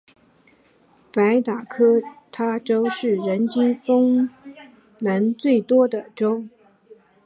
[1.11, 2.01] 北达科
[2.31, 4.31] 他州是人均风
[4.97, 6.45] 能最多的州。